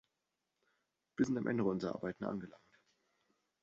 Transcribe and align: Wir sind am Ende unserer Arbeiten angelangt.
Wir 1.15 1.27
sind 1.27 1.37
am 1.37 1.45
Ende 1.45 1.63
unserer 1.63 1.93
Arbeiten 1.93 2.23
angelangt. 2.25 2.79